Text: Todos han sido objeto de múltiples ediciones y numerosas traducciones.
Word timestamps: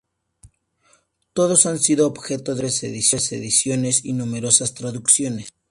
Todos 1.33 1.67
han 1.67 1.77
sido 1.77 2.07
objeto 2.07 2.55
de 2.55 2.63
múltiples 2.63 3.31
ediciones 3.33 4.03
y 4.03 4.13
numerosas 4.13 4.73
traducciones. 4.73 5.53